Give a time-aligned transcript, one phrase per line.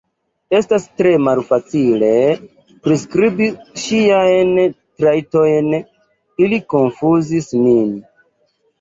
[0.59, 2.09] Estas tre malfacile
[2.87, 3.51] priskribi
[3.83, 5.73] ŝiajn trajtojn,
[6.49, 7.99] ili konfuzis min.